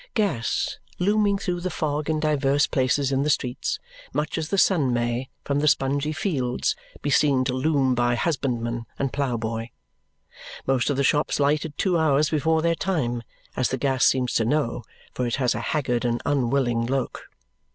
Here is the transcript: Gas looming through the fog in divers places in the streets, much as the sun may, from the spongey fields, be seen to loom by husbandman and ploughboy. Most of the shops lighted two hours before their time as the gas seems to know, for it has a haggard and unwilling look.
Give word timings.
Gas 0.15 0.79
looming 0.97 1.37
through 1.37 1.59
the 1.61 1.69
fog 1.69 2.09
in 2.09 2.19
divers 2.19 2.65
places 2.65 3.11
in 3.11 3.21
the 3.21 3.29
streets, 3.29 3.77
much 4.13 4.35
as 4.39 4.49
the 4.49 4.57
sun 4.57 4.91
may, 4.91 5.29
from 5.43 5.59
the 5.59 5.67
spongey 5.67 6.11
fields, 6.11 6.75
be 7.03 7.11
seen 7.11 7.43
to 7.43 7.53
loom 7.53 7.93
by 7.93 8.15
husbandman 8.15 8.87
and 8.97 9.13
ploughboy. 9.13 9.67
Most 10.65 10.89
of 10.89 10.97
the 10.97 11.03
shops 11.03 11.39
lighted 11.39 11.77
two 11.77 11.99
hours 11.99 12.31
before 12.31 12.63
their 12.63 12.73
time 12.73 13.21
as 13.55 13.69
the 13.69 13.77
gas 13.77 14.03
seems 14.03 14.33
to 14.33 14.43
know, 14.43 14.83
for 15.13 15.27
it 15.27 15.35
has 15.35 15.53
a 15.53 15.59
haggard 15.61 16.03
and 16.03 16.19
unwilling 16.25 16.87
look. 16.87 17.27